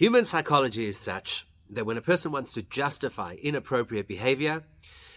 [0.00, 4.62] Human psychology is such that when a person wants to justify inappropriate behavior,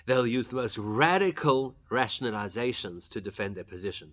[0.06, 4.12] they'll use the most radical rationalizations to defend their position.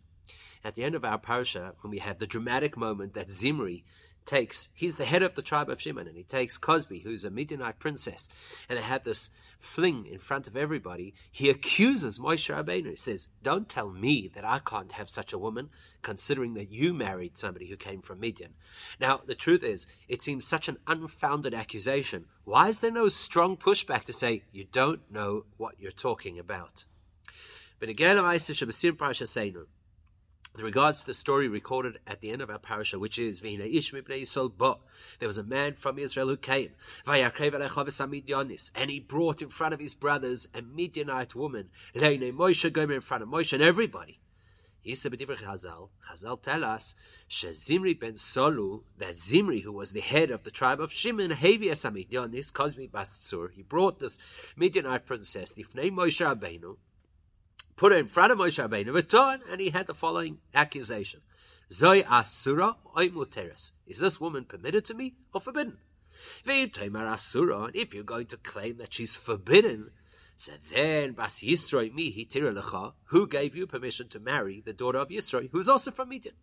[0.63, 3.85] At the end of our parsha, when we have the dramatic moment that Zimri
[4.31, 7.31] takes, he's the head of the tribe of Shimon, and he takes Cozbi, who's a
[7.31, 8.29] Midianite princess,
[8.69, 11.15] and they have this fling in front of everybody.
[11.33, 12.91] He accuses Moshe Rabbeinu.
[12.91, 16.95] He says, Don't tell me that I can't have such a woman, considering that you
[16.95, 18.55] married somebody who came from Midian.
[19.01, 22.27] Now, the truth is, it seems such an unfounded accusation.
[22.45, 26.85] Why is there no strong pushback to say, You don't know what you're talking about?
[27.81, 28.55] But again, I say,
[30.53, 33.65] with regards to the story recorded at the end of our parasha, which is Vina
[33.65, 34.81] Ish Yisrael Bo,
[35.19, 36.71] there was a man from Israel who came,
[37.07, 43.01] and he brought in front of his brothers a Midianite woman, Leine Moshe Gomer in
[43.01, 44.21] front of Moshe and everybody.
[44.85, 46.95] Chazal, Chazal tell us,
[47.31, 51.85] Zimri ben Solu, that Zimri, who was the head of the tribe of Shimon, Havias
[51.85, 54.19] Amidionis, Kozmi Bastsur, he brought this
[54.57, 56.77] Midianite princess, Difnei Moshe Rabbeinu,
[57.81, 61.21] put in front of Moshe Rabbeinu, returned, and he had the following accusation.
[61.73, 63.73] Zoi asura muteres.
[63.87, 65.79] Is this woman permitted to me or forbidden?
[66.47, 69.93] asura, and if you're going to claim that she's forbidden,
[70.37, 75.09] so then Bas Yisroi mi hitira who gave you permission to marry the daughter of
[75.09, 76.35] Yisroi, who's also from Midian?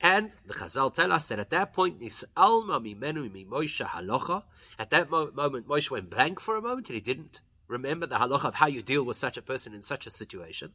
[0.00, 4.42] And the Chazal tell us that at that point, Nis alma mimenu mi Moshe halacha.
[4.80, 8.46] At that moment, Moshe went blank for a moment, and he didn't remember the halacha
[8.46, 10.72] of how you deal with such a person in such a situation.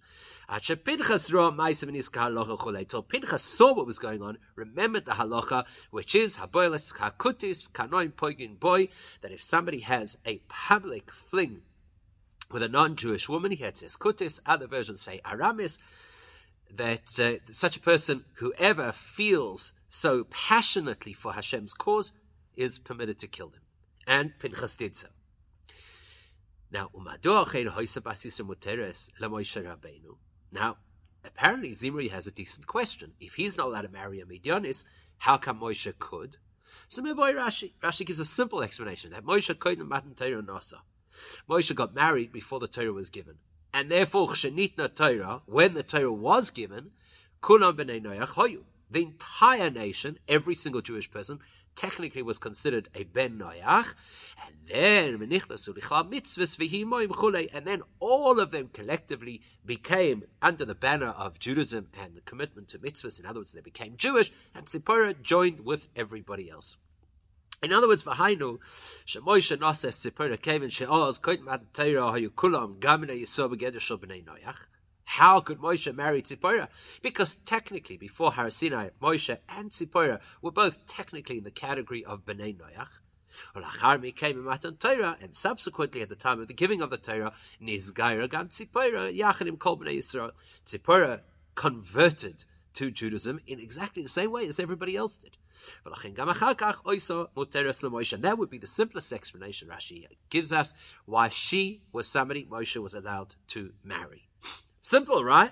[0.61, 1.23] Till Pinchas
[3.43, 6.69] saw what was going on, remembered the halacha, which is boy,
[9.21, 11.61] that if somebody has a public fling
[12.51, 14.39] with a non-Jewish woman, he had says kutis.
[14.45, 15.79] Other versions say aramis.
[16.73, 22.11] That uh, such a person, whoever feels so passionately for Hashem's cause,
[22.55, 23.61] is permitted to kill them.
[24.07, 25.07] And Pinchas did so.
[26.71, 26.89] Now,
[30.51, 30.77] now,
[31.23, 33.13] apparently Zimri has a decent question.
[33.19, 34.83] If he's not allowed to marry a Midianis,
[35.17, 36.37] how come Moshe could?
[36.87, 37.73] So boy Rashi.
[37.81, 40.79] Rashi gives a simple explanation that Moshe couldn't matan Torah nasa.
[41.49, 43.35] Moshe got married before the Torah was given.
[43.73, 46.91] And therefore, Shenitna Torah, when the Torah was given,
[47.41, 48.63] b'nei hoyu.
[48.89, 51.39] The entire nation, every single Jewish person,
[51.75, 53.93] technically was considered a ben noyach,
[54.45, 55.21] and then
[57.53, 62.69] and then all of them collectively became under the banner of Judaism and the commitment
[62.69, 63.19] to mitzvahs.
[63.19, 66.77] In other words, they became Jewish, and Zipporah joined with everybody else.
[67.63, 68.59] In other words, v'hainu
[69.05, 74.23] shemoisha Zipporah came and she'oz koit mat teira hayu kulam gamina yisov b'geder shel b'nei
[74.23, 74.67] noyach.
[75.05, 76.67] How could Moshe marry Tzipora?
[77.01, 82.25] Because technically, before Har Sinai, Moshe and Tzipora were both technically in the category of
[82.25, 84.15] Bnei Noach.
[84.15, 88.29] came Matan Torah, and subsequently at the time of the giving of the Torah, Nizgaira
[88.29, 90.31] Gam Tzipora, Yachanim Kol Bnei Yisrael.
[90.65, 91.21] Tzipora
[91.53, 95.37] converted to Judaism in exactly the same way as everybody else did.
[95.85, 95.93] That
[98.37, 100.73] would be the simplest explanation Rashi gives us
[101.05, 104.24] why she was somebody Moshe was allowed to marry.
[104.85, 105.51] Simple, right?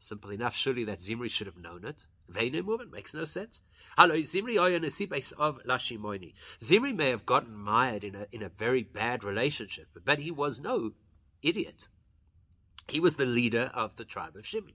[0.00, 2.06] Simple enough, surely, that Zimri should have known it.
[2.28, 3.62] Veinu movement makes no sense.
[3.96, 6.34] Hello, Zimri of Lashimoni.
[6.60, 10.58] Zimri may have gotten mired in a in a very bad relationship, but he was
[10.58, 10.90] no
[11.40, 11.86] idiot.
[12.88, 14.74] He was the leader of the tribe of Shimon.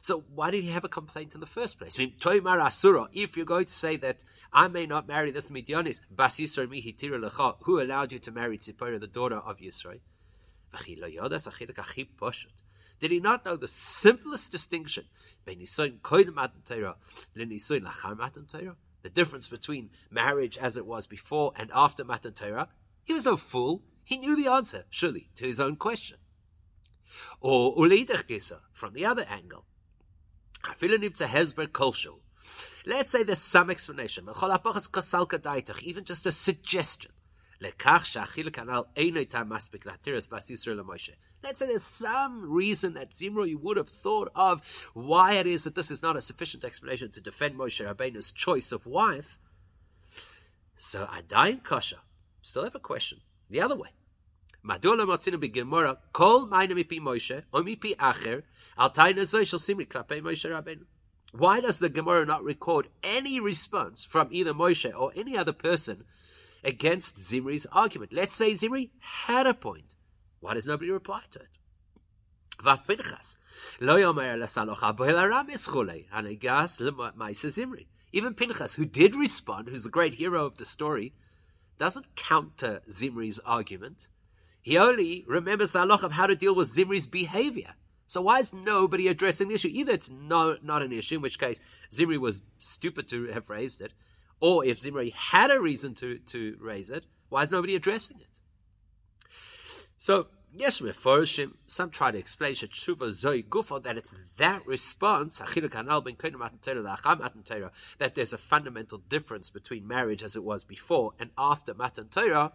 [0.00, 1.98] So why did he have a complaint in the first place?
[1.98, 6.00] If you're going to say that I may not marry this Midianis,
[7.62, 10.00] who allowed you to marry Tzipora, the daughter of Yisrael?
[13.00, 15.04] Did he not know the simplest distinction
[15.46, 15.66] the
[19.12, 22.68] difference between marriage as it was before and after Matan Torah?
[23.04, 23.82] He was no fool.
[24.04, 26.18] He knew the answer, surely, to his own question.
[27.40, 29.64] Or uleidach gisa, from the other angle.
[32.86, 34.28] Let's say there's some explanation,
[35.82, 37.12] even just a suggestion.
[37.60, 38.12] Let's
[41.58, 44.62] say there's some reason that Zimri would have thought of
[44.92, 48.72] why it is that this is not a sufficient explanation to defend Moshe Rabbeinu's choice
[48.72, 49.38] of wife.
[50.76, 52.00] So I Adain Kasha,
[52.42, 53.20] still have a question.
[53.48, 53.90] The other way.
[54.64, 58.42] Madula motzinu b'gemora kol mayna mipi Moshe or acher
[58.78, 60.84] al taina shel zimri klapei Moshe Rabbeinu.
[61.32, 66.04] Why does the Gemara not record any response from either Moshe or any other person
[66.62, 68.12] against Zimri's argument?
[68.12, 69.96] Let's say Zimri had a point.
[70.38, 71.48] Why does nobody reply to it?
[72.86, 73.36] Pinchas.
[73.80, 76.08] Lo yomer lesaloch aboel aram ischule.
[76.08, 77.86] Hanegas lemaisa zimri.
[78.12, 81.14] Even Pinchas, who did respond, who's the great hero of the story,
[81.78, 84.08] doesn't counter Zimri's argument.
[84.64, 87.74] He only remembers the halach of how to deal with Zimri's behavior.
[88.06, 89.68] So why is nobody addressing the issue?
[89.70, 91.60] Either it's no, not an issue, in which case
[91.92, 93.92] Zimri was stupid to have raised it,
[94.40, 98.40] or if Zimri had a reason to, to raise it, why is nobody addressing it?
[99.98, 105.42] So, yes, Meforshim, some try to explain Zoe that it's that response,
[107.98, 112.52] that there's a fundamental difference between marriage as it was before and after Matan Torah,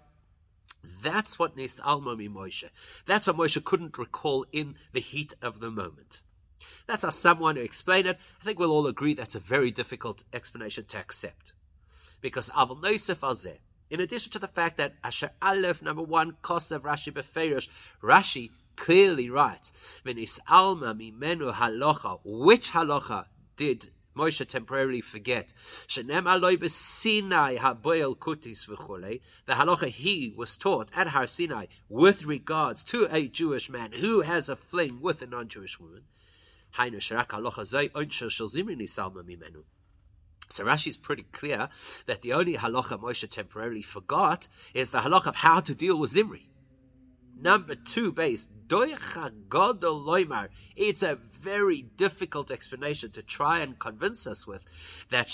[1.02, 2.70] that's what Nis Alma mi Moshe.
[3.06, 6.22] That's what Moshe couldn't recall in the heat of the moment.
[6.88, 8.18] That's how someone to explain it.
[8.42, 11.54] I think we'll all agree that's a very difficult explanation to accept.
[12.22, 13.58] Because Aval Nosef Alzeh,
[13.90, 17.70] in addition to the fact that Asher Aleph, number one, Kosev Rashi Beferish,
[18.02, 19.74] Rashi clearly writes,
[20.06, 23.26] Menis Alma Mimenu Halocha, which Halocha
[23.56, 23.90] did
[24.20, 25.54] Moshe temporarily forget.
[25.88, 26.06] Kutis.
[29.46, 34.22] The halacha he was taught at Har Sinai with regards to a Jewish man who
[34.22, 36.04] has a fling with a non-Jewish woman.
[40.52, 41.70] So Rashi is pretty clear
[42.06, 46.12] that the only halacha Moshe temporarily forgot is the halacha of how to deal with
[46.12, 46.50] Zimri.
[47.42, 48.50] Number two base,
[50.76, 54.66] it's a very difficult explanation to try and convince us with
[55.10, 55.28] that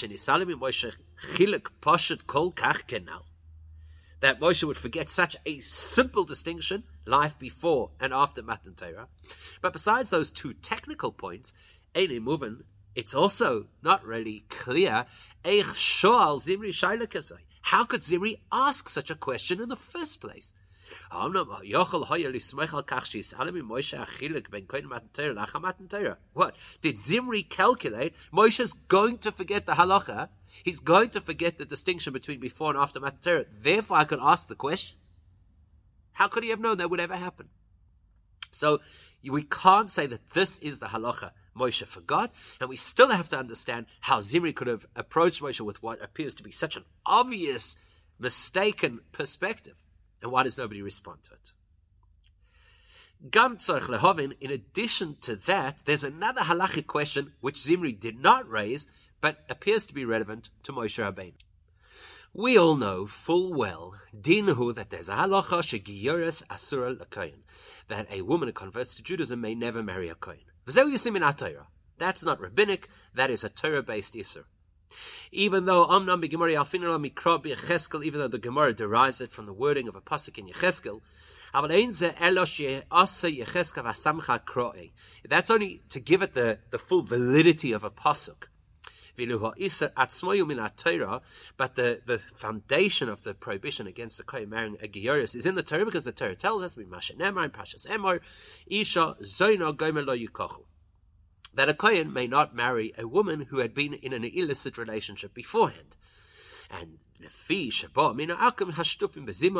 [4.21, 9.07] that Moshe would forget such a simple distinction, life before and after Matan Torah.
[9.61, 11.53] But besides those two technical points,
[11.95, 15.05] it's also not really clear
[17.61, 20.53] how could Zimri ask such a question in the first place?
[26.33, 26.55] What?
[26.81, 28.13] Did Zimri calculate?
[28.33, 30.29] Moshe's going to forget the halacha.
[30.63, 33.45] He's going to forget the distinction between before and after Matan.
[33.61, 34.97] Therefore, I could ask the question.
[36.13, 37.49] How could he have known that would ever happen?
[38.51, 38.79] So,
[39.23, 43.37] we can't say that this is the halacha Moshe forgot, and we still have to
[43.37, 47.77] understand how Zimri could have approached Moshe with what appears to be such an obvious,
[48.19, 49.84] mistaken perspective.
[50.21, 51.51] And why does nobody respond to it?
[53.31, 58.87] Gam lehovin, in addition to that, there's another halachic question which Zimri did not raise,
[59.21, 61.33] but appears to be relevant to Moshe Rabbeinu.
[62.33, 67.43] We all know full well, dinhu, that there's a halacha shegiyoris asura lakoyin,
[67.87, 70.39] that a woman who converts to Judaism may never marry a kohen.
[70.65, 74.43] That's not rabbinic, that is a Torah-based isur.
[75.31, 76.11] Even though even
[78.19, 81.01] though the Gemara derives it from the wording of a pasuk in Yecheskel,
[85.29, 88.47] that's only to give it the, the full validity of a pasuk.
[91.57, 95.55] But the, the foundation of the prohibition against the kohen marrying a gioris is in
[95.55, 98.19] the Torah because the Torah tells us, Pashas Emor,
[98.67, 100.03] Isha Zoina Gomer
[101.55, 105.33] that a Kohen may not marry a woman who had been in an illicit relationship
[105.33, 105.97] beforehand.
[106.69, 106.99] And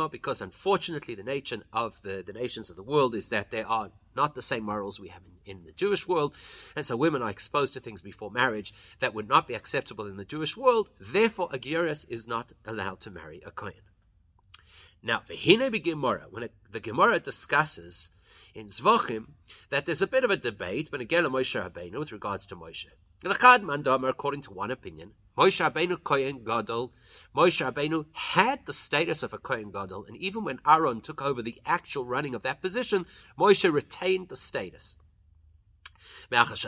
[0.09, 3.91] because unfortunately the nature of the, the nations of the world is that there are
[4.15, 6.35] not the same morals we have in, in the Jewish world,
[6.75, 10.17] and so women are exposed to things before marriage that would not be acceptable in
[10.17, 10.89] the Jewish world.
[10.99, 13.73] Therefore, a Gioris is not allowed to marry a Kohen.
[15.03, 18.11] Now, the Gemara, when it, the Gemara discusses
[18.55, 19.25] in Zvachim
[19.69, 22.87] that there's a bit of a debate but again Moshe Rabbeinu with regards to Moshe.
[23.23, 26.93] And Achad Mandamar, according to one opinion, Moshe Rabbeinu Kohen Gadol,
[27.35, 31.41] Moshe Rabbeinu had the status of a Kohen Gadol, and even when Aaron took over
[31.41, 33.05] the actual running of that position,
[33.37, 34.95] Moshe retained the status.
[36.29, 36.63] Because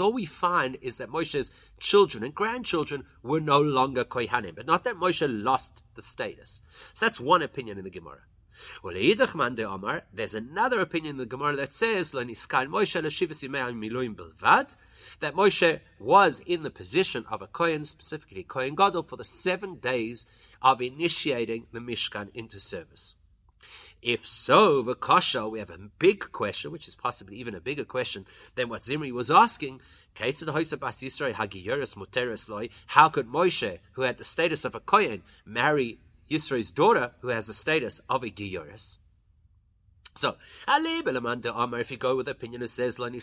[0.00, 4.84] all we find is that Moshe's children and grandchildren were no longer Kohanim, but not
[4.84, 6.62] that Moshe lost the status.
[6.94, 8.22] So that's one opinion in the Gemara.
[8.84, 12.26] There's another opinion in the Gemara that says that
[15.34, 20.26] Moshe was in the position of a Kohen, specifically Kohen Gadol, for the seven days
[20.60, 23.14] of initiating the Mishkan into service.
[24.02, 24.96] If so, the
[25.50, 29.12] we have a big question, which is possibly even a bigger question than what Zimri
[29.12, 29.80] was asking.
[30.14, 30.30] How
[33.08, 36.00] could Moshe, who had the status of a Kohen, marry
[36.32, 38.98] Yisro's daughter, who has the status of a Giyoris.
[40.14, 40.36] So,
[40.68, 43.14] if you go with the opinion that says then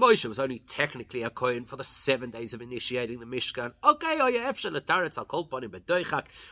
[0.00, 3.74] Moshe was only technically a Kohen for the seven days of initiating the Mishkan.
[3.84, 4.26] Okay, oh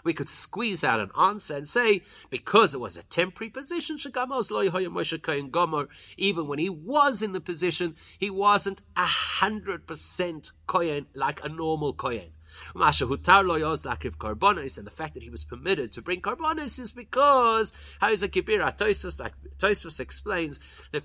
[0.04, 3.98] we could squeeze out an answer and say, because it was a temporary position,
[6.16, 11.48] even when he was in the position, he wasn't a hundred percent Kohen like a
[11.48, 12.35] normal Kohen.
[12.74, 12.82] And
[14.86, 18.76] the fact that he was permitted to bring karbonis is because how is a kibira?
[18.76, 20.60] Tosfos like Tosfos explains
[20.92, 21.04] that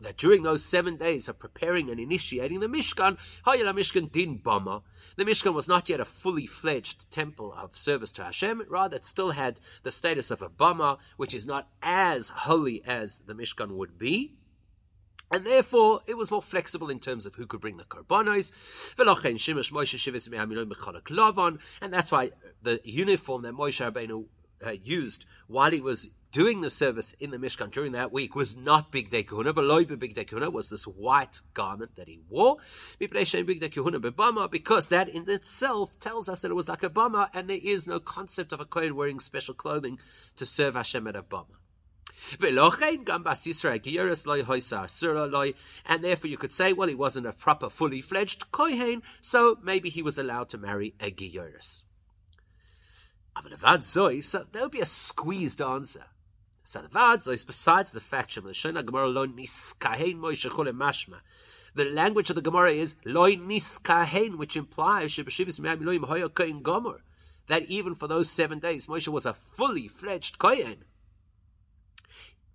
[0.00, 3.16] that during those seven days of preparing and initiating the Mishkan,
[3.46, 4.82] Hayala Mishkan din Bama.
[5.16, 9.04] The Mishkan was not yet a fully fledged temple of service to Hashem, rather it
[9.04, 13.70] still had the status of a Bama, which is not as holy as the Mishkan
[13.72, 14.34] would be.
[15.30, 18.52] And therefore, it was more flexible in terms of who could bring the korbanos.
[21.80, 22.30] And that's why
[22.62, 24.26] the uniform that Moshe Rabbeinu
[24.64, 28.56] uh, used while he was doing the service in the Mishkan during that week was
[28.56, 32.58] not big dekuna, but loy big dekuna was this white garment that he wore.
[32.98, 37.86] Because that in itself tells us that it was like a bama, and there is
[37.86, 39.98] no concept of a kohen wearing special clothing
[40.36, 41.56] to serve Hashem at a bama.
[45.88, 49.90] And therefore you could say, well, he wasn't a proper, fully fledged Kohen, so maybe
[49.90, 51.82] he was allowed to marry a Gioris.
[54.22, 56.06] So there would be a squeezed answer.
[56.64, 58.52] Besides the fact the
[61.74, 65.14] the language of the Gemara is loy niskahen, which implies
[67.48, 70.84] that even for those seven days, Moshe was a fully fledged kohen.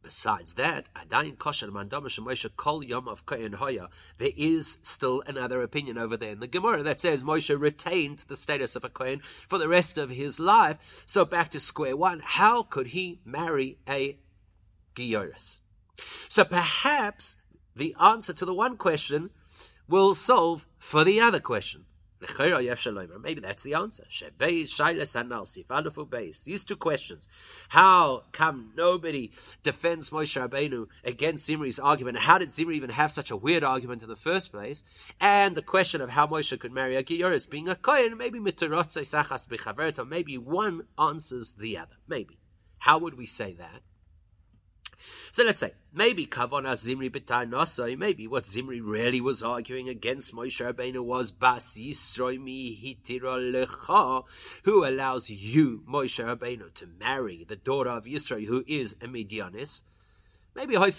[0.04, 5.62] Besides that, Adayin Kosher Mandama Moshe Kol Yom of Kohen Hoya, there is still another
[5.62, 9.22] opinion over there in the Gemara that says Moshe retained the status of a Kohen
[9.48, 10.78] for the rest of his life.
[11.06, 14.18] So back to square one, how could he marry a
[14.96, 15.60] Gioris?
[16.30, 17.36] So perhaps
[17.76, 19.30] the answer to the one question
[19.88, 21.86] will solve for the other question.
[22.22, 24.04] Maybe that's the answer.
[24.38, 24.76] These
[26.64, 27.28] two questions.
[27.70, 29.32] How come nobody
[29.64, 32.20] defends Moshe Rabbeinu against Zimri's argument?
[32.20, 34.84] How did Zimri even have such a weird argument in the first place?
[35.20, 39.02] And the question of how Moshe could marry a Gioris being a Kohen, maybe Mitarotze
[39.02, 41.96] Sachas Bichaverta, maybe one answers the other.
[42.08, 42.40] Maybe.
[42.80, 43.82] How would we say that?
[45.32, 50.34] So let's say maybe Kavona Zimri B'tar Nasai, maybe what Zimri really was arguing against
[50.34, 54.24] Moshe Rabbeinu was Bas Yisroi Hitira Lecha,
[54.64, 59.84] who allows you, Moshe Rabbeinu, to marry the daughter of Yisro, who is a Midianis.
[60.54, 60.90] Maybe Maybe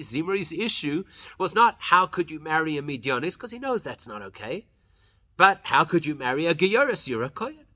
[0.00, 1.04] Zimri's issue
[1.38, 4.66] was not how could you marry a Midianis, because he knows that's not okay,
[5.36, 7.08] but how could you marry a Gioris?
[7.08, 7.66] You're a.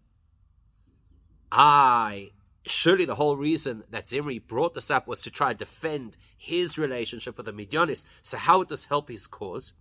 [1.53, 2.31] I
[2.67, 6.79] surely the whole reason that Zimri brought this up was to try to defend his
[6.79, 8.05] relationship with the Midianis.
[8.23, 9.73] So how would this help his cause?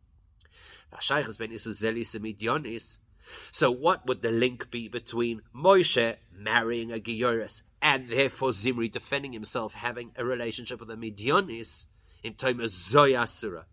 [3.51, 9.33] So what would the link be between Moshe marrying a Gioris and therefore Zimri defending
[9.33, 11.85] himself having a relationship with the Midianis?
[12.21, 13.63] In Zoyasura,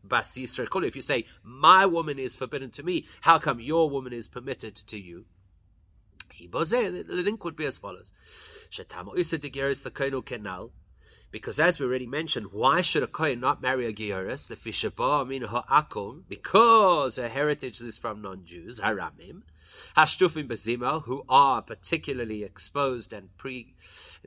[0.84, 4.76] If you say, My woman is forbidden to me, how come your woman is permitted
[4.86, 5.24] to you?
[6.38, 8.12] The link would be as follows.
[11.30, 14.48] Because as we already mentioned, why should a Kohen not marry a Gioris?
[14.48, 19.42] The Fishaba min ha'akum, because her heritage is from non-Jews, Haramim,
[19.96, 23.74] Hashtufim Bezima, who are particularly exposed and pre,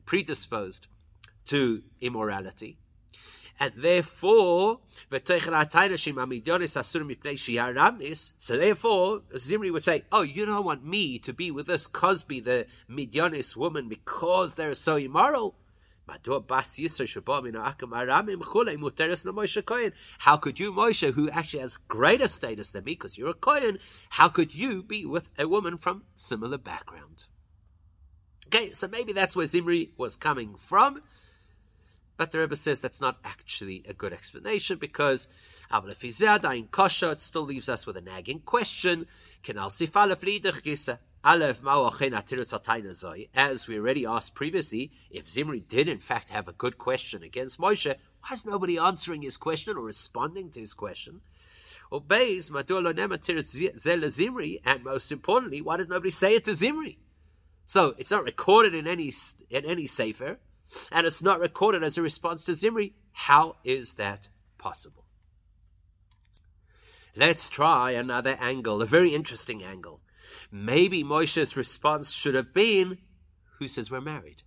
[0.05, 0.88] predisposed
[1.46, 2.77] to immorality
[3.60, 4.80] and therefore,
[8.38, 12.44] so therefore, Zimri would say, oh, you don't want me to be with this Cozbi,
[12.44, 15.56] the Midianis woman, because they're so immoral.
[16.08, 16.18] How
[20.38, 23.78] could you, Moshe, who actually has greater status than me, because you're a Kohen,
[24.10, 27.25] how could you be with a woman from similar background?
[28.48, 31.04] Okay, so maybe that's where Zimri was coming from.
[32.19, 35.29] But the Rebbe says that's not actually a good explanation because
[35.71, 39.05] in kosher, it still leaves us with a nagging question.
[39.47, 39.79] As
[43.69, 47.95] we already asked previously, if Zimri did in fact have a good question against Moshe,
[47.95, 51.21] why is nobody answering his question or responding to his question?
[51.89, 52.51] Obeys
[54.09, 56.99] Zimri, and most importantly, why does nobody say it to Zimri?
[57.65, 59.13] So it's not recorded in any
[59.49, 60.39] in any sefer
[60.91, 62.93] and it's not recorded as a response to Zimri.
[63.11, 65.05] How is that possible?
[67.15, 70.01] Let's try another angle, a very interesting angle.
[70.51, 72.99] Maybe Moshe's response should have been,
[73.57, 74.43] Who says we're married?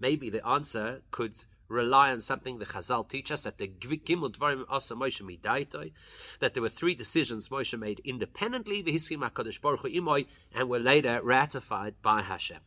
[0.00, 4.64] Maybe the answer could rely on something the Chazal teach us that the Gimel Dvarim
[4.68, 5.92] Asa Moshe Midaitoi,
[6.40, 11.94] that there were three decisions Moshe made independently, Baruch Hu Imoy, and were later ratified
[12.02, 12.60] by Hashem.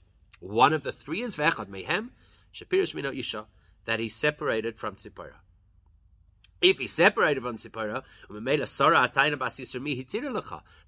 [0.44, 2.10] One of the three is Vechad Mehem,
[2.54, 3.46] Shapirish Mino Isha,
[3.86, 5.36] that he separated from Tzipora.
[6.62, 8.04] If he separated from Tzipora,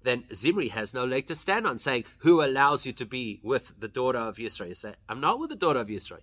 [0.02, 3.72] then Zimri has no leg to stand on, saying, Who allows you to be with
[3.80, 4.68] the daughter of Yisrael?
[4.68, 6.20] You say, I'm not with the daughter of Yisrael.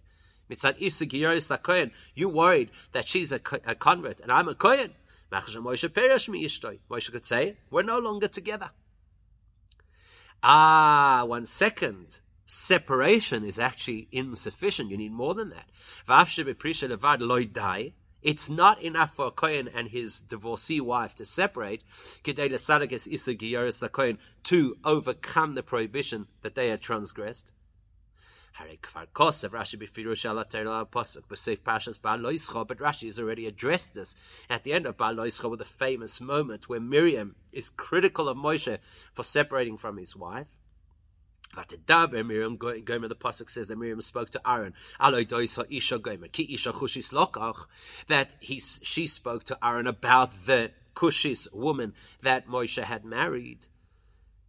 [2.14, 4.92] You worried that she's a, a convert and I'm a Kohen.
[5.32, 8.70] Moshe could say, We're no longer together.
[10.44, 12.20] Ah, one second.
[12.46, 14.92] Separation is actually insufficient.
[14.92, 15.70] You need more than that.
[18.22, 21.84] It's not enough for a Kohen and his divorcee wife to separate
[24.44, 27.52] to overcome the prohibition that they had transgressed.
[28.56, 28.84] But
[32.78, 34.16] Rashi has already addressed this
[34.50, 38.78] at the end of Ba'aloischa with a famous moment where Miriam is critical of Moshe
[39.12, 40.48] for separating from his wife.
[41.56, 43.08] Vatidaber Miriam Gomer.
[43.08, 44.74] The pasuk says that Miriam spoke to Aaron.
[45.00, 47.68] Doisa isha Gomer ki isha chushis lokach.
[48.08, 53.68] That he she spoke to Aaron about the Cushis woman that Moshe had married.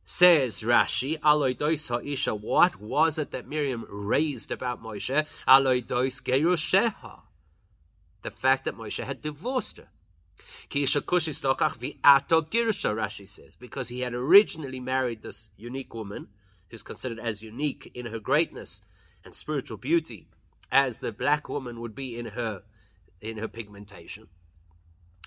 [0.04, 5.26] Says Rashi, Aloidois ha'isha, what was it that Miriam raised about Moshe?
[5.48, 7.20] Aloidois gerusheha.
[8.22, 9.88] The fact that Moshe had divorced her.
[10.68, 11.40] Kushis
[12.94, 16.28] Rashi says, because he had originally married this unique woman,
[16.74, 18.82] who's considered as unique in her greatness
[19.24, 20.26] and spiritual beauty,
[20.72, 22.62] as the black woman would be in her
[23.20, 24.26] in her pigmentation.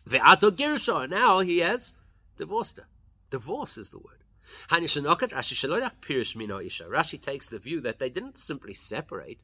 [0.06, 1.94] Ve'ato girsha, now he has
[2.38, 2.88] divorced her.
[3.30, 4.26] Divorce is the word.
[4.70, 5.52] Rashi
[7.22, 9.44] takes the view that they didn't simply separate.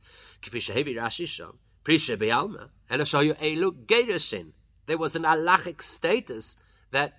[4.85, 6.57] There was an halachic status
[6.91, 7.13] that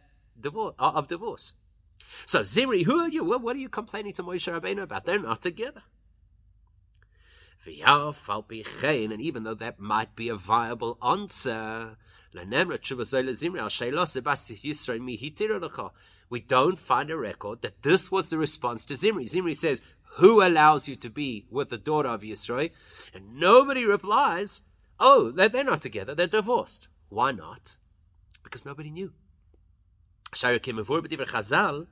[0.78, 1.54] of divorce.
[2.26, 3.24] So Zimri, who are you?
[3.24, 5.04] What are you complaining to Moshe Rabbeinu about?
[5.04, 5.82] They're not together.
[7.66, 11.96] And even though that might be a viable answer,
[16.30, 19.26] we don't find a record that this was the response to Zimri.
[19.26, 19.80] Zimri says,
[20.16, 22.70] Who allows you to be with the daughter of Yisro?
[23.14, 24.64] And nobody replies,
[24.98, 26.88] Oh, they're not together, they're divorced.
[27.08, 27.78] Why not?
[28.42, 29.12] Because nobody knew.
[30.34, 31.86] Chazal,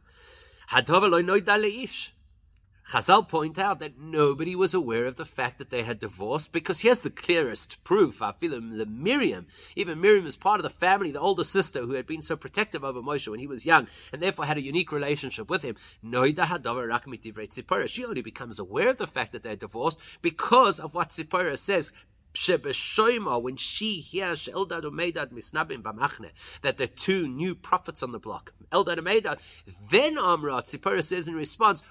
[2.91, 6.81] Chazal point out that nobody was aware of the fact that they had divorced because
[6.81, 8.21] here's the clearest proof.
[8.21, 11.95] I feel the Miriam, even Miriam is part of the family, the older sister who
[11.95, 14.93] had been so protective over Moshe when he was young and therefore had a unique
[14.93, 15.77] relationship with him.
[16.03, 21.93] She only becomes aware of the fact that they're divorced because of what Tzipora says
[22.35, 26.31] when she hears Eldad Umeidad Misnabim Bamachne,
[26.63, 29.39] that the two new prophets on the block, Eldad Umeidad,
[29.91, 31.83] then Amra, Tzipora says in response,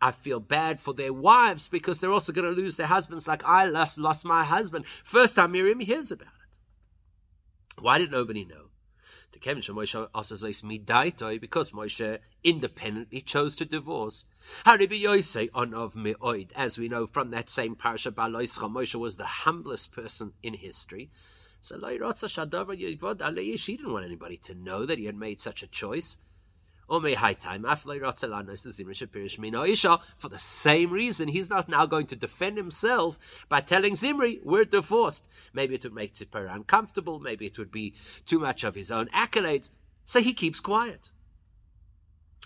[0.00, 3.44] I feel bad for their wives because they're also going to lose their husbands like
[3.44, 4.86] I lost, lost my husband.
[5.02, 6.58] First time Miriam hears about it.
[7.80, 8.70] Why did nobody know?
[11.38, 14.24] Because Moshe independently chose to divorce.
[14.64, 19.26] Haribi Yosei on of Meoid, As we know from that same parasha, Moshe was the
[19.26, 21.10] humblest person in history.
[21.60, 21.96] So he
[23.76, 26.18] didn't want anybody to know that he had made such a choice.
[26.88, 27.00] For
[30.28, 35.28] the same reason, he's not now going to defend himself by telling Zimri, we're divorced.
[35.52, 39.08] Maybe it would make Tzipora uncomfortable, maybe it would be too much of his own
[39.08, 39.70] accolades,
[40.06, 41.10] so he keeps quiet.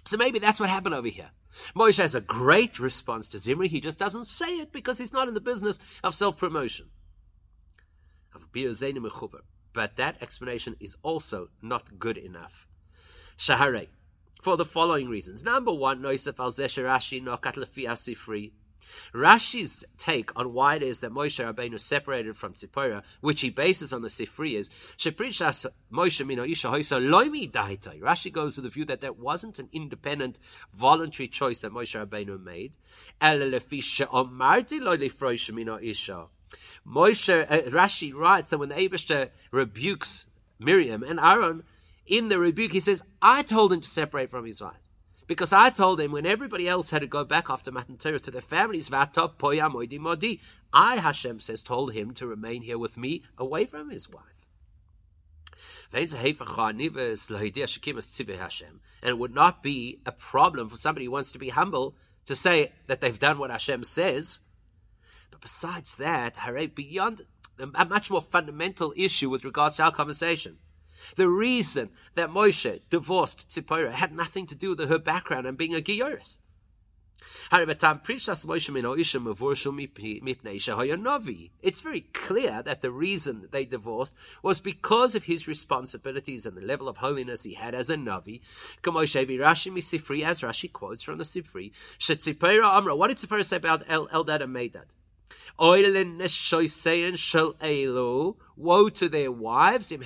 [0.05, 1.31] So maybe that's what happened over here.
[1.77, 5.29] Moshe has a great response to Zimri, he just doesn't say it because he's not
[5.29, 6.87] in the business of self promotion.
[9.73, 12.67] But that explanation is also not good enough.
[13.39, 13.89] Shaharei
[14.43, 15.45] for the following reasons.
[15.45, 18.51] Number one, Noisef al Rashi lefi asifri.
[19.15, 23.93] Rashi's take on why it is that Moshe Rabbeinu separated from Tzipora, which he bases
[23.93, 27.51] on the Sifri, is Moshe Mino Isha Loimi.
[27.51, 30.41] Rashi goes to the view that that wasn't an independent,
[30.75, 32.77] voluntary choice that Moshe Rabbeinu made.
[36.87, 40.27] Moshe, uh, Rashi writes that when the Abishter rebukes
[40.59, 41.63] Miriam and Aaron,
[42.07, 44.75] in the rebuke, he says, I told him to separate from his wife.
[45.27, 48.31] Because I told him when everybody else had to go back after Matan Torah to
[48.31, 54.11] their families, I, Hashem says, told him to remain here with me away from his
[54.11, 54.25] wife.
[59.03, 61.95] And it would not be a problem for somebody who wants to be humble
[62.27, 64.41] to say that they've done what Hashem says.
[65.31, 66.39] But besides that,
[66.75, 67.23] beyond
[67.59, 70.59] a much more fundamental issue with regards to our conversation.
[71.17, 75.75] The reason that Moshe divorced Tzipora had nothing to do with her background and being
[75.75, 76.39] a Gioris.
[77.51, 77.65] It's
[81.81, 84.13] very clear that the reason they divorced
[84.43, 88.41] was because of his responsibilities and the level of holiness he had as a Navi.
[88.85, 91.73] As Rashi quotes from the Sifri,
[92.97, 94.95] what did Tzipora say about Eldad and Medad?
[95.59, 95.83] Woe
[98.89, 100.01] to their wives if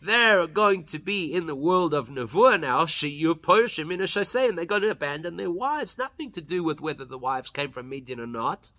[0.00, 4.06] they're going to be in the world of nevuah now, Shiyu Poeshim in a
[4.54, 5.98] they're going to abandon their wives.
[5.98, 8.70] Nothing to do with whether the wives came from Midian or not.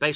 [0.00, 0.12] We're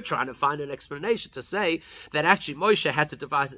[0.00, 3.52] trying to find an explanation to say that actually Moshe had to divorce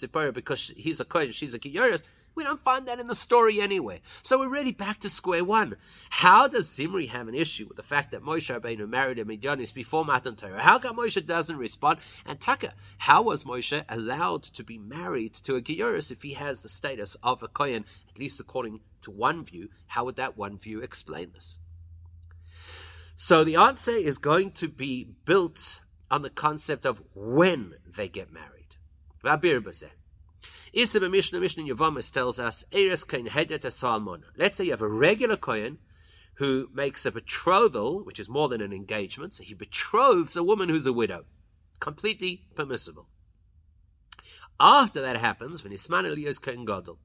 [0.00, 2.04] Tzipora because he's a kohen, she's a Giyoris.
[2.34, 4.00] We don't find that in the story anyway.
[4.22, 5.76] So we're really back to square one.
[6.10, 9.74] How does Zimri have an issue with the fact that Moshe Rabbeinu married a Midianis
[9.74, 10.62] before Matan Torah?
[10.62, 11.98] How come Moshe doesn't respond?
[12.24, 16.62] And Taka, how was Moshe allowed to be married to a Gioris if he has
[16.62, 19.68] the status of a Kohen, at least according to one view?
[19.88, 21.58] How would that one view explain this?
[23.16, 28.32] So the answer is going to be built on the concept of when they get
[28.32, 28.76] married.
[30.72, 34.22] Isa Mishnah Mishnah Yavamas tells us Eres Kain Hedet Salmon.
[34.36, 35.78] Let's say you have a regular Kohen
[36.34, 40.68] who makes a betrothal, which is more than an engagement, so he betroths a woman
[40.68, 41.24] who's a widow.
[41.80, 43.08] Completely permissible.
[44.60, 46.98] After that happens, when V'nisman Elias Kohen Gadol.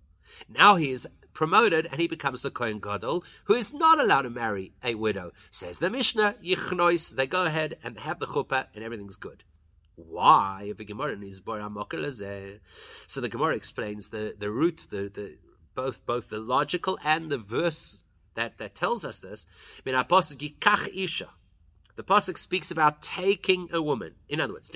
[0.47, 4.30] Now he is promoted and he becomes the Kohen Gadol, who is not allowed to
[4.30, 5.32] marry a widow.
[5.49, 9.43] Says the Mishnah, Yichnois, they go ahead and they have the chuppah and everything's good.
[9.96, 10.68] Why?
[10.70, 12.60] Of the Gemara Nizbor uh,
[13.08, 15.38] So the Gemara explains the, the root, the, the
[15.74, 18.02] both both the logical and the verse
[18.36, 19.46] that, that tells us this.
[21.96, 24.16] The pasuk speaks about taking a woman.
[24.28, 24.70] In other words,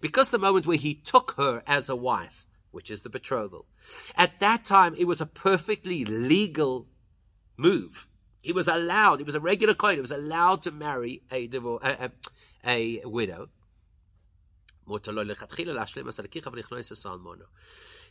[0.00, 3.66] because the moment where he took her as a wife, which is the betrothal,
[4.16, 6.86] at that time it was a perfectly legal
[7.56, 8.06] move.
[8.42, 11.82] He was allowed, he was a regular Kohen, he was allowed to marry a, divorce,
[11.84, 12.10] a,
[12.66, 13.48] a, a widow.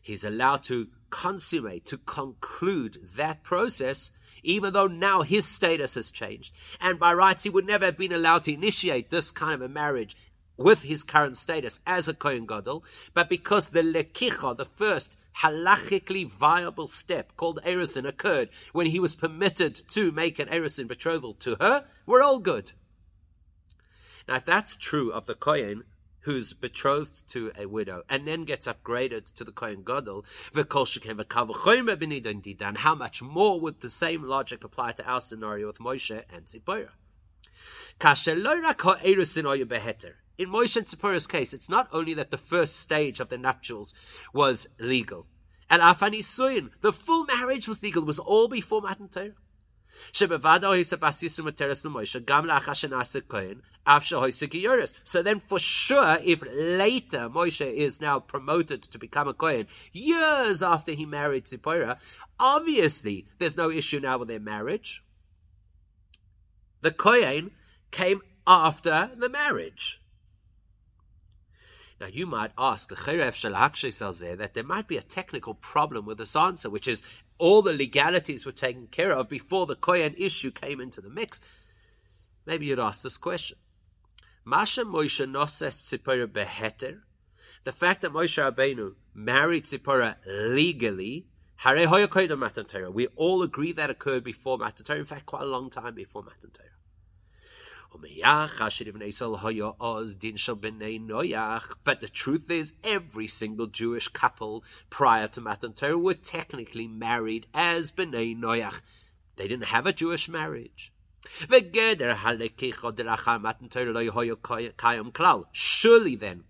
[0.03, 6.53] He's allowed to consummate, to conclude that process, even though now his status has changed.
[6.79, 9.69] And by rights, he would never have been allowed to initiate this kind of a
[9.69, 10.15] marriage
[10.57, 16.27] with his current status as a Kohen Gadol, but because the lekicha, the first halachically
[16.27, 21.55] viable step called Erisin occurred when he was permitted to make an Erisin betrothal to
[21.59, 22.73] her, we're all good.
[24.27, 25.83] Now, if that's true of the Kohen,
[26.21, 30.25] who's betrothed to a widow and then gets upgraded to the Kohen Gadol,
[32.75, 36.91] how much more would the same logic apply to our scenario with Moshe and Zipporah?
[40.41, 43.93] In Moshe and Zipporah's case, it's not only that the first stage of the nuptials
[44.33, 45.27] was legal,
[45.69, 49.33] and Afani Suyin, the full marriage was legal, it was all before Matan Torah.
[50.11, 50.39] So then
[55.39, 61.05] for sure, if later Moshe is now promoted to become a Kohen, years after he
[61.05, 61.99] married Zipporah,
[62.39, 65.03] obviously there's no issue now with their marriage.
[66.79, 67.51] The Kohen
[67.91, 70.00] came after the marriage.
[72.01, 76.67] Now you might ask the that there might be a technical problem with this answer,
[76.67, 77.03] which is
[77.37, 81.39] all the legalities were taken care of before the Koyan issue came into the mix.
[82.43, 83.59] Maybe you'd ask this question.
[84.43, 87.01] Masha Moshe Noses Tzipora Beheter,
[87.65, 91.27] the fact that Moshe Rabbeinu married Tzipora legally,
[92.93, 94.97] we all agree that occurred before Matan Torah.
[94.97, 96.80] In fact, quite a long time before Matan Torah.
[101.83, 107.47] But the truth is, every single Jewish couple prior to Matan Torah were technically married
[107.53, 108.81] as Bnei Noach.
[109.35, 110.91] They didn't have a Jewish marriage.
[115.51, 116.43] Surely then,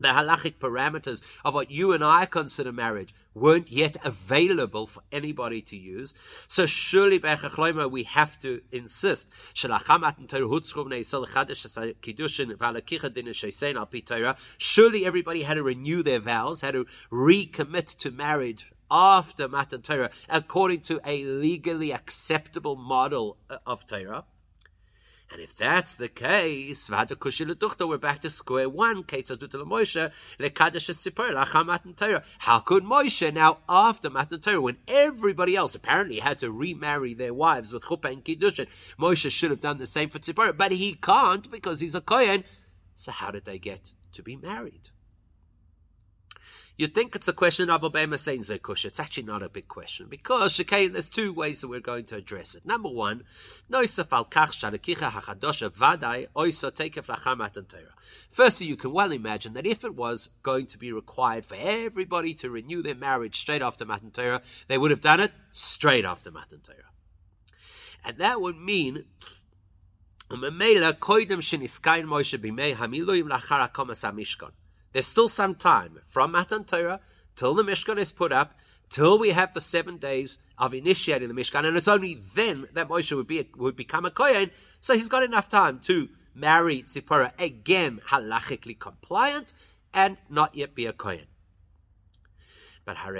[0.00, 5.60] the halachic parameters of what you and I consider marriage weren't yet available for anybody
[5.62, 6.14] to use.
[6.48, 9.28] So surely we have to insist.
[14.58, 20.10] Surely everybody had to renew their vows, had to recommit to marriage after Matan Torah,
[20.28, 24.24] according to a legally acceptable model uh, of Torah.
[25.34, 29.04] And if that's the case, we're back to square one.
[32.38, 37.34] How could Moshe now, after Matan Torah, when everybody else apparently had to remarry their
[37.34, 40.94] wives with chuppah and kiddushin, Moshe should have done the same for Tzipora, but he
[40.94, 42.44] can't because he's a kohen.
[42.94, 44.90] So how did they get to be married?
[46.76, 48.84] You'd think it's a question of Obama saying Zekush.
[48.84, 52.16] It's actually not a big question because okay, there's two ways that we're going to
[52.16, 52.66] address it.
[52.66, 53.22] Number one,
[53.70, 57.86] Noisaf al vadai oisa
[58.30, 62.34] Firstly, you can well imagine that if it was going to be required for everybody
[62.34, 66.32] to renew their marriage straight after Matan Torah, they would have done it straight after
[66.32, 66.90] Matan Torah.
[68.04, 69.04] And that would mean
[74.94, 77.00] there's still some time from Matan Torah
[77.36, 78.56] till the Mishkan is put up,
[78.88, 82.88] till we have the seven days of initiating the Mishkan, and it's only then that
[82.88, 84.52] Moshe would be would become a Kohen.
[84.80, 89.52] So he's got enough time to marry Tzipora again, halachically compliant,
[89.92, 91.26] and not yet be a Kohen.
[92.84, 93.16] But But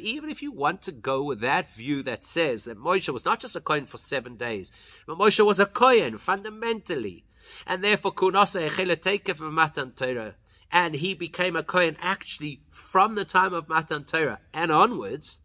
[0.00, 3.40] even if you want to go with that view that says that Moshe was not
[3.40, 4.70] just a Kohen for seven days,
[5.06, 7.24] but Moshe was a Kohen fundamentally,
[7.66, 10.34] and therefore Kunasa Echele Matan Torah,
[10.72, 15.42] and he became a Kohen actually from the time of Matan Torah and onwards,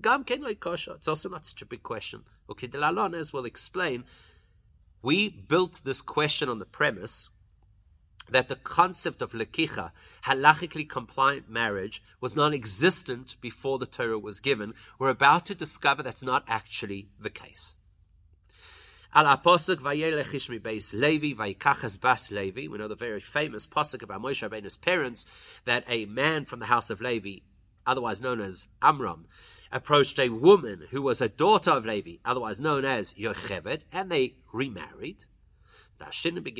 [0.00, 0.96] Gam Ken Kosha.
[0.96, 2.22] It's also not such a big question.
[2.50, 4.04] Okay, the Delalon, as we'll explain,
[5.02, 7.28] we built this question on the premise
[8.30, 9.90] that the concept of lekicha,
[10.24, 16.02] halachically compliant marriage, was non existent before the Torah was given, we're about to discover
[16.02, 17.76] that's not actually the case.
[19.14, 22.66] Al aposuk vayelechish mi beis Levi vayikachas bas Levi.
[22.66, 25.26] We know the very famous posuk about Moshe Rabbeinu's parents
[25.66, 27.40] that a man from the house of Levi,
[27.86, 29.26] otherwise known as Amram,
[29.70, 34.36] approached a woman who was a daughter of Levi, otherwise known as Yocheved, and they
[34.50, 35.26] remarried.
[35.98, 36.54] The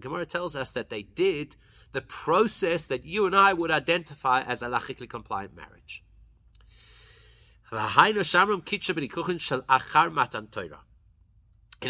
[0.00, 1.56] Gemara tells us that they did
[1.92, 6.02] the process that you and I would identify as a lachically compliant marriage.
[7.72, 7.78] In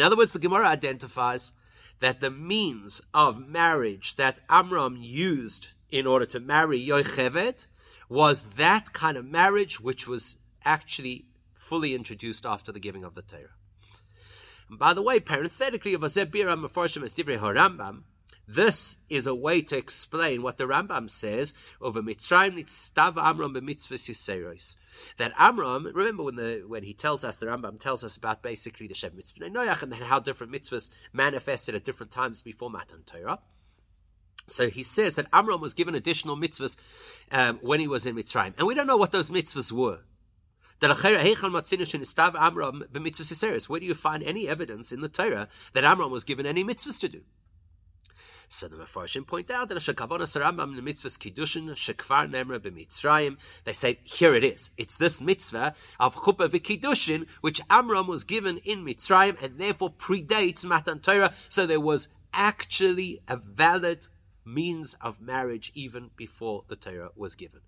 [0.02, 1.52] other words, the Gemara identifies
[2.00, 7.66] that the means of marriage that Amram used in order to marry Yocheved
[8.08, 13.22] was that kind of marriage which was actually fully introduced after the giving of the
[13.22, 13.54] Torah.
[14.68, 18.02] And by the way, parenthetically, of Azebira Meforshim as Divrei Harambam,
[18.48, 24.09] this is a way to explain what the Rambam says over Mitzrayim Nitztav Amram b'mitzvahs
[24.09, 24.76] Yiseros.
[25.16, 28.87] That Amram, remember when the when he tells us, the Rambam tells us about basically
[28.87, 33.40] the Shem Mitzvah and how different mitzvahs manifested at different times before Matan Torah.
[34.46, 36.76] So he says that Amram was given additional mitzvahs
[37.32, 40.00] um, when he was in Mitzrayim, and we don't know what those mitzvahs were.
[40.78, 40.94] Where
[43.80, 47.09] do you find any evidence in the Torah that Amram was given any mitzvahs to
[47.09, 47.22] do?
[48.48, 53.37] So the Mefarshim point out that Shekavonas Rambam the mitzvahs kiddushin shekvar nemra b'mitzrayim.
[53.64, 54.70] They say here it is.
[54.76, 60.64] It's this mitzvah of chuppah v'kiddushin which Amram was given in Mitzrayim and therefore predates
[60.64, 61.35] Matan Torah.
[61.48, 64.06] So there was actually a valid
[64.44, 67.61] means of marriage even before the Torah was given.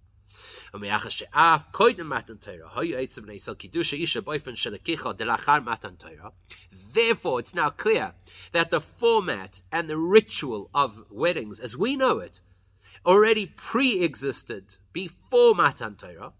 [6.92, 8.12] Therefore, it's now clear
[8.52, 12.40] that the format and the ritual of weddings, as we know it,
[13.06, 16.32] already pre-existed before Matan Torah.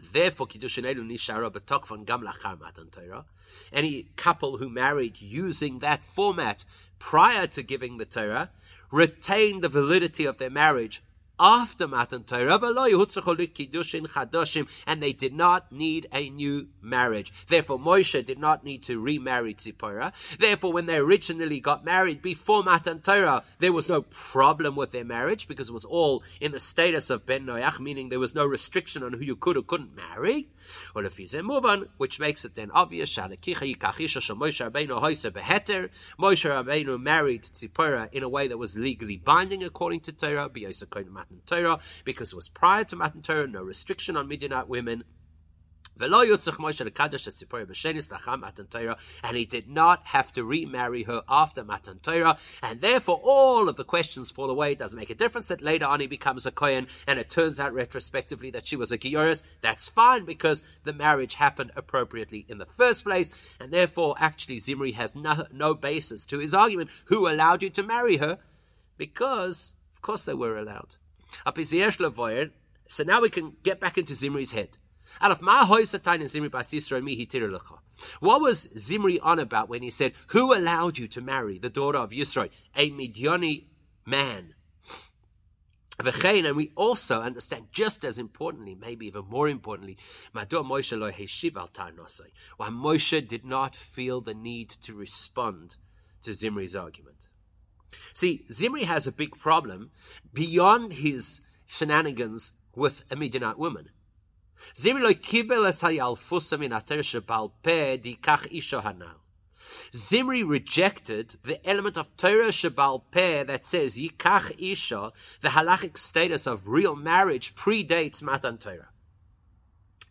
[0.00, 3.24] Therefore, Kiddushin Elu Nishara B'Tokfon Gam Lachar Matan Torah.
[3.72, 6.64] Any couple who married using that format
[6.98, 8.50] prior to giving the Torah
[8.92, 11.02] retained the validity of their marriage
[11.40, 12.58] after Matan Torah,
[14.86, 17.32] and they did not need a new marriage.
[17.48, 20.12] Therefore, Moshe did not need to remarry Tzipora.
[20.38, 25.04] Therefore, when they originally got married before Matan Torah, there was no problem with their
[25.04, 28.46] marriage because it was all in the status of Ben Noach, meaning there was no
[28.46, 30.48] restriction on who you could or couldn't marry.
[31.96, 33.16] Which makes it then obvious.
[33.16, 33.28] Moshe
[36.18, 40.50] Rabbeinu married Tzipora in a way that was legally binding according to Torah.
[41.30, 45.04] Matan Torah because it was prior to Matan Torah, no restriction on Midianite women.
[45.98, 46.14] And
[49.36, 53.84] he did not have to remarry her after Matan Torah, and therefore all of the
[53.84, 54.72] questions fall away.
[54.72, 57.58] It doesn't make a difference that later on he becomes a Kohen, and it turns
[57.58, 59.42] out retrospectively that she was a Gioris.
[59.60, 64.92] That's fine because the marriage happened appropriately in the first place, and therefore actually Zimri
[64.92, 66.90] has no, no basis to his argument.
[67.06, 68.38] Who allowed you to marry her?
[68.96, 70.94] Because Of course they were allowed.
[72.88, 74.78] So now we can get back into Zimri's head.
[78.20, 81.98] What was Zimri on about when he said, Who allowed you to marry the daughter
[81.98, 83.64] of Yisro, a Midiani
[84.06, 84.54] man?
[86.00, 89.98] And we also understand, just as importantly, maybe even more importantly,
[90.32, 90.44] why
[92.68, 95.74] Moshe did not feel the need to respond
[96.22, 97.28] to Zimri's argument.
[98.12, 99.90] See, Zimri has a big problem
[100.32, 103.90] beyond his shenanigans with a Midianite woman.
[109.94, 116.46] Zimri rejected the element of Torah Shabal Peh that says Yikach Isha, the halachic status
[116.46, 118.88] of real marriage predates Matan Torah.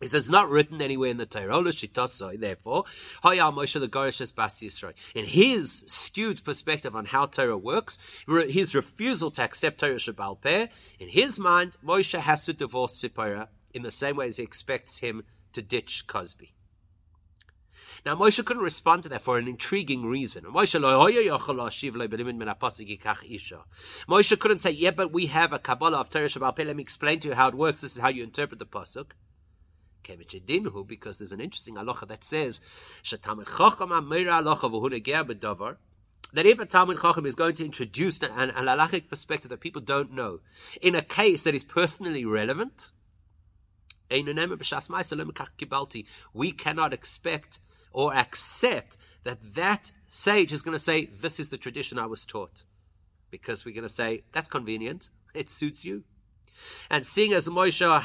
[0.00, 1.62] He says it's not written anywhere in the Torah.
[2.38, 2.84] Therefore,
[5.14, 10.68] in his skewed perspective on how Torah works, his refusal to accept Torah Shabal Peh,
[11.00, 14.98] in his mind, Moshe has to divorce Tzipora in the same way as he expects
[14.98, 16.52] him to ditch Cozbi.
[18.06, 20.44] Now Moshe couldn't respond to that for an intriguing reason.
[20.44, 20.78] Moshe
[24.38, 27.28] couldn't say, "Yeah, but we have a Kabbalah of Torah Shabbat Let me explain to
[27.28, 27.80] you how it works.
[27.80, 29.12] This is how you interpret the pasuk."
[30.86, 32.60] Because there's an interesting halacha that says
[36.32, 39.80] that if a Talmud Chacham is going to introduce an, an, halachic perspective that people
[39.80, 40.40] don't know,
[40.82, 42.92] in a case that is personally relevant,
[46.34, 47.60] we cannot expect
[47.92, 52.24] or accept that that sage is going to say, This is the tradition I was
[52.24, 52.64] taught.
[53.30, 55.10] Because we're going to say, That's convenient.
[55.34, 56.04] It suits you.
[56.90, 58.00] And seeing as Moshe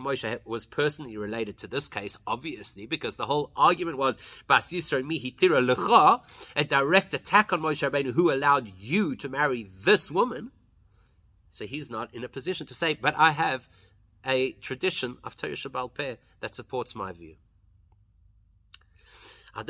[0.00, 6.20] Moshe was personally related to this case, obviously, because the whole argument was Bas Lecha,
[6.56, 10.50] a direct attack on Moshe Rabbeinu, who allowed you to marry this woman.
[11.50, 13.68] So he's not in a position to say, but I have
[14.24, 17.36] a tradition of Torah Shabbal Peh that supports my view.
[19.56, 19.64] We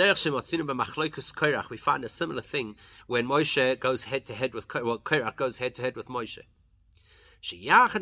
[1.77, 5.75] find a similar thing when Moshe goes head to head with well, Korach goes head
[5.77, 6.41] to head with Moshe.
[7.41, 7.95] Besides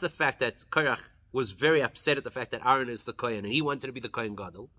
[0.00, 3.44] the fact that Korach was very upset at the fact that Aaron is the Kohen
[3.44, 4.70] and he wanted to be the Kohen Gadol,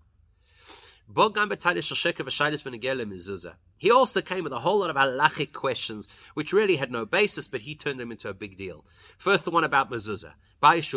[3.78, 7.48] he also came with a whole lot of halachic questions, which really had no basis,
[7.48, 8.84] but he turned them into a big deal.
[9.18, 10.34] First, the one about mezuzah.
[10.62, 10.94] If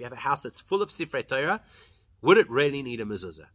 [0.00, 1.62] you have a house that's full of sifrei Torah,
[2.20, 3.46] would it really need a mezuzah?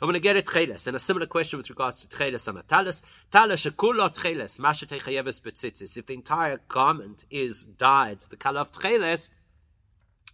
[0.00, 2.58] I'm going to get a tcheles, and a similar question with regards to tcheles and
[2.58, 3.02] a talis.
[3.30, 5.96] Talis shekulo tcheles, masha betzitzis.
[5.96, 9.30] If the entire garment is dyed, the color of tcheles,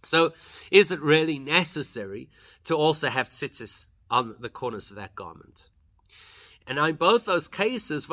[0.03, 0.33] so,
[0.71, 2.29] is it really necessary
[2.65, 5.69] to also have tzitzis on the corners of that garment?
[6.67, 8.05] And in both those cases,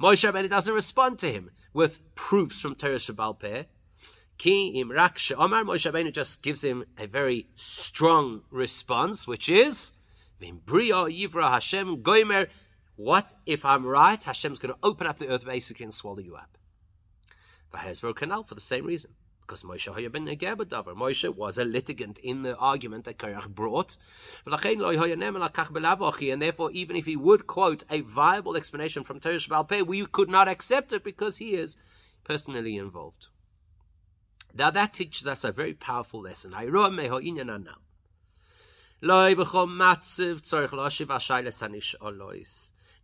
[0.00, 3.64] Moshe Rabbeinu doesn't respond to him with proofs from Torah Shabbal Peh.
[4.38, 9.92] Ki im rak Omar Moshe Rabbeinu just gives him a very strong response, which is
[10.40, 12.48] Vimbriya Yivra Hashem Goimer.
[12.96, 14.22] What if I'm right?
[14.22, 16.58] Hashem's going to open up the earth basically and swallow you up.
[17.72, 19.12] Vahezro Canal for the same reason.
[19.40, 23.96] Because Moshe ben Moshe was a litigant in the argument that Korach brought.
[24.46, 30.06] And therefore, even if he would quote a viable explanation from Torah Shabbal Peh, we
[30.06, 31.76] could not accept it because he is
[32.24, 33.28] personally involved.
[34.56, 36.52] Now that teaches us a very powerful lesson.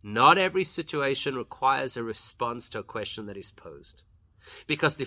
[0.03, 4.03] Not every situation requires a response to a question that is posed.
[4.65, 5.05] Because the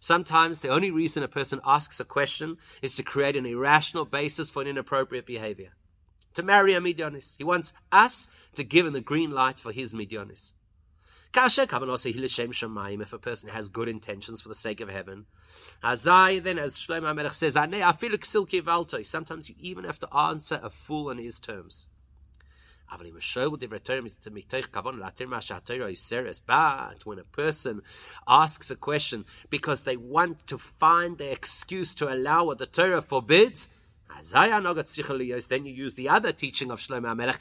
[0.00, 4.50] Sometimes the only reason a person asks a question is to create an irrational basis
[4.50, 5.74] for an inappropriate behavior.
[6.34, 7.36] To marry a midyonis.
[7.38, 9.94] He wants us to give him the green light for his
[11.34, 15.26] If a person has good intentions for the sake of heaven,
[15.82, 17.54] Azai, then as Shlomo Melech says,
[19.08, 21.86] sometimes you even have to answer a fool on his terms.
[22.90, 23.02] But
[27.04, 27.82] when a person
[28.26, 33.02] asks a question because they want to find the excuse to allow what the Torah
[33.02, 33.68] forbids,
[35.48, 37.38] then you use the other teaching of Shlomo Amelech,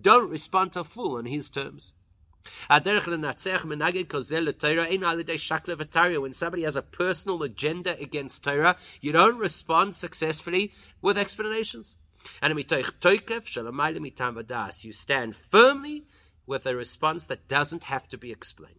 [0.00, 1.92] Don't respond to a fool on his terms.
[2.68, 2.82] When
[6.32, 10.72] somebody has a personal agenda against Torah, you don't respond successfully
[11.02, 11.94] with explanations.
[14.82, 16.04] You stand firmly
[16.46, 18.77] with a response that doesn't have to be explained.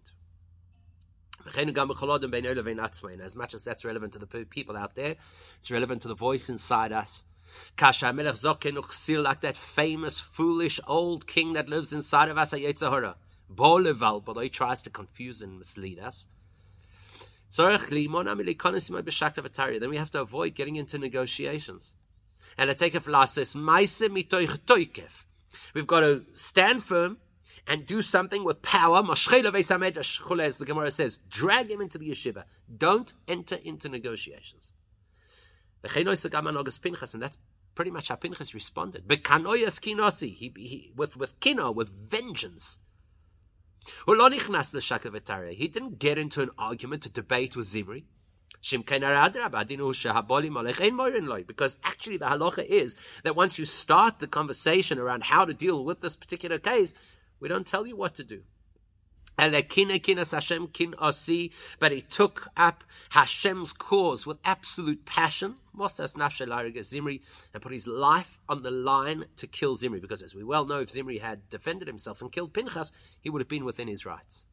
[3.21, 5.15] As much as that's relevant to the people out there,
[5.57, 7.25] it's relevant to the voice inside us.
[7.77, 12.53] Like that famous, foolish old king that lives inside of us,
[13.53, 16.27] Boleval, but he tries to confuse and mislead us.
[17.51, 17.79] Then
[19.89, 21.95] we have to avoid getting into negotiations.
[22.57, 23.01] And I take it
[25.73, 27.17] We've got to stand firm
[27.69, 28.97] and do something with power.
[28.97, 32.45] As the Gemara says, drag him into the yeshiva.
[32.75, 34.73] Don't enter into negotiations.
[35.83, 37.37] And that's
[37.75, 39.03] pretty much how Pinchas responded.
[39.07, 42.79] He, he, with, with kino, with vengeance.
[43.95, 48.05] He didn't get into an argument, a debate with Zimri.
[48.61, 48.83] Because
[51.83, 56.01] actually, the halacha is that once you start the conversation around how to deal with
[56.01, 56.93] this particular case,
[57.39, 58.43] we don't tell you what to do.
[59.37, 59.53] But
[61.93, 69.25] he took up Hashem's cause with absolute passion, and put his life on the line
[69.37, 70.01] to kill Zimri.
[70.01, 73.39] Because as we well know, if Zimri had defended himself and killed Pinchas, he would
[73.39, 74.45] have been within his rights.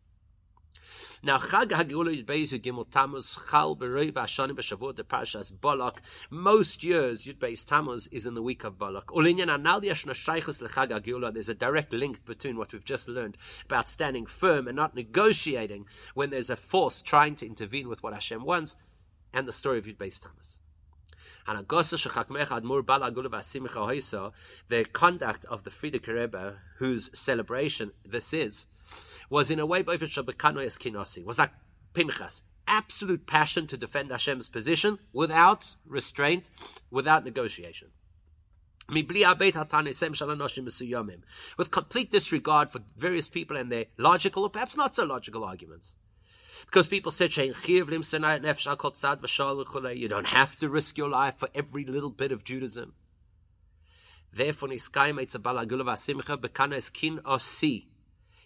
[1.22, 6.00] Now, Chag HaGeula Yud Gimel Tammuz Chal B'Rei V'Ashanim B'Shavua De Parshas Balak.
[6.30, 9.06] Most years, Yud Beis Tammuz is in the week of Balak.
[9.06, 11.32] Ulinyan Anal Yesh Nashaychus LeChag HaGeula.
[11.32, 15.86] There's a direct link between what we've just learned about standing firm and not negotiating
[16.14, 18.76] when there's a force trying to intervene with what Hashem wants,
[19.32, 20.60] and the story of Yud Beis Tammuz.
[24.68, 28.66] The conduct of the Frierdiker Rebbe, whose celebration this is,
[29.30, 31.52] was in a way it was like
[31.94, 32.42] Pinchas.
[32.68, 36.50] Absolute passion to defend Hashem's position without restraint,
[36.90, 37.88] without negotiation.
[38.88, 39.08] With
[41.70, 45.96] complete disregard for various people and their logical or perhaps not so logical arguments.
[46.66, 47.54] Because people said, you
[50.08, 52.94] don't have to risk your life for every little bit of Judaism.
[54.32, 54.68] Therefore,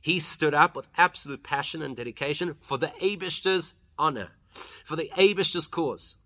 [0.01, 4.31] he stood up with absolute passion and dedication for the Abishter's honor,
[4.85, 6.17] for the Abishter's cause.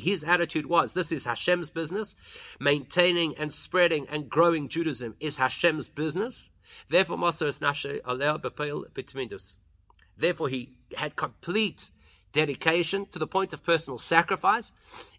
[0.00, 2.16] His attitude was, this is Hashem's business.
[2.60, 6.50] Maintaining and spreading and growing Judaism is Hashem's business.
[6.88, 7.18] Therefore,
[10.16, 11.90] Therefore, he had complete
[12.34, 14.72] dedication to the point of personal sacrifice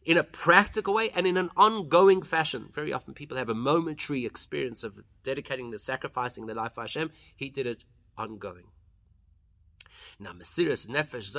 [0.06, 2.70] in a practical way and in an ongoing fashion.
[2.74, 7.10] Very often people have a momentary experience of dedicating the sacrificing their life for Hashem.
[7.36, 7.86] He did it
[8.16, 8.66] ongoing.
[10.20, 11.32] Now, Mesiris Nefesh.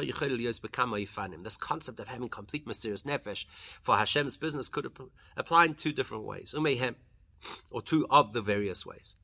[1.45, 3.45] This concept of having complete Mesiris Nefesh
[3.81, 4.91] for Hashem's business could
[5.37, 6.55] apply in two different ways.
[7.71, 9.15] Or two of the various ways.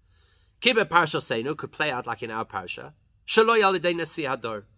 [0.60, 2.92] Kibbeh Parsha Seinu could play out like in our Parsha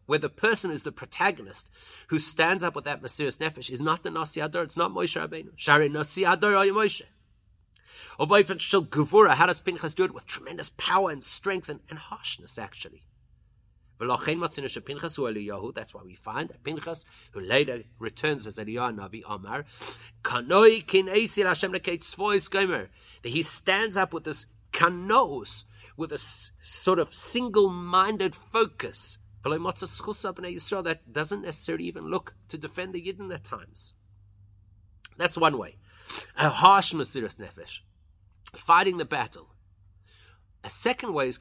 [0.07, 1.71] where the person is the protagonist
[2.09, 5.21] who stands up with that Mesiris Nefesh is not the Nasi HaDor, it's not Moshe
[5.21, 5.51] Rabbeinu.
[5.57, 7.03] Shari Nasi HaDor Moshe.
[8.19, 10.15] Or boyfriend Shil Gevura, how does Pinchas do it?
[10.15, 13.05] With tremendous power and strength and, and harshness, actually.
[13.99, 14.11] That's
[15.95, 19.65] why we find that Pinchas, who later returns as Eliyahu Navi Omar,
[23.23, 25.65] that he stands up with this kanos,
[25.97, 29.19] with a sort of single-minded focus.
[29.45, 33.93] That doesn't necessarily even look to defend the Yidden at times.
[35.17, 35.77] That's one way.
[36.37, 37.81] A harsh Mesiris Nefesh.
[38.55, 39.51] Fighting the battle.
[40.63, 41.37] A second way is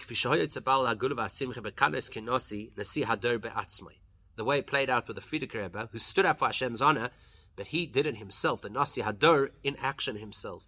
[4.36, 7.12] the way it played out with the Frierdiker Rebbe, who stood up for Hashem's honor,
[7.56, 10.66] but he did it himself, the Nasi HaDor in action himself.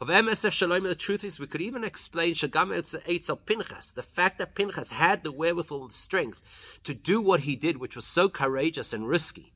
[0.00, 4.38] Of MSF Shalom, the truth is, we could even explain Shagam Eitzel Pinchas, the fact
[4.38, 6.40] that Pinchas had the wherewithal and strength
[6.84, 9.52] to do what he did, which was so courageous and risky.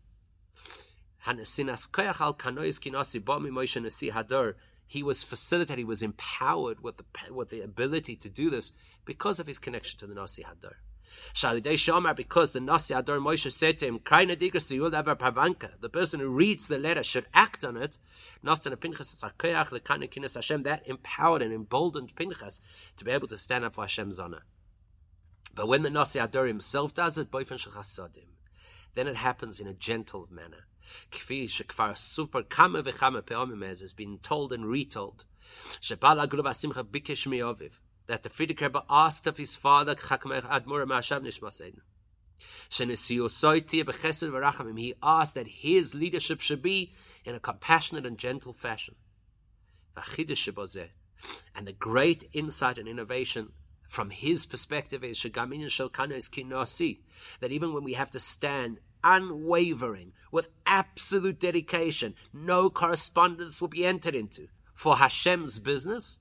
[4.88, 8.72] He was facilitated, he was empowered with the, with the ability to do this
[9.04, 10.74] because of his connection to the Nasi HaDor.
[11.34, 15.88] Shalidei Shamar, because the Nasi HaDor Moshe said to him, Kraina Digras Ever Pavanka, the
[15.88, 17.98] person who reads the letter should act on it.
[18.44, 22.60] Nastan Pinchas Tzakayach Lekana Kinas that empowered and emboldened Pinchas
[22.96, 24.42] to be able to stand up for Hashem's honor.
[25.54, 28.28] But when the Nasi HaDor himself does it, Boyfen Shechasodim,
[28.94, 30.66] then it happens in a gentle manner.
[31.10, 35.24] Kfi Shekfar Super Kama Vechama Peomim has been told and retold.
[35.80, 37.72] Shebala Guluv Asimcha Bikesh Mioviv
[38.06, 40.02] that the Frierdiker Rebbe asked of his father, he
[45.02, 46.92] asked that his leadership should be
[47.24, 48.94] in a compassionate and gentle fashion.
[51.54, 53.52] And the great insight and innovation
[53.88, 62.14] from his perspective is that even when we have to stand unwavering, with absolute dedication,
[62.32, 66.18] no correspondence will be entered into for Hashem's business,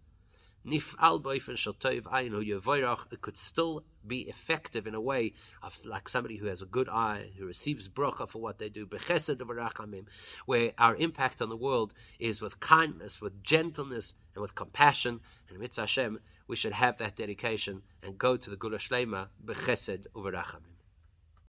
[0.66, 5.76] nif'al boifen shel tov ainu yevoirach, it could still be effective in a way of
[5.86, 8.88] like somebody who has a good eye, who receives bracha for what they do,
[10.46, 15.20] where our impact on the world is with kindness, with gentleness, and with compassion.
[15.50, 20.08] And mitzvah Hashem, we should have that dedication and go to the Geula Shlema bechesed
[20.16, 20.71] v'rachamim.